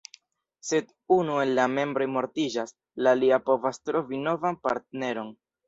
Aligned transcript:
Se 0.69 0.79
unu 1.15 1.35
el 1.41 1.51
la 1.59 1.65
membroj 1.73 2.07
mortiĝas, 2.15 2.75
la 3.09 3.15
alia 3.21 3.41
povas 3.53 3.81
trovi 3.85 4.25
novan 4.27 4.61
partneron. 4.67 5.35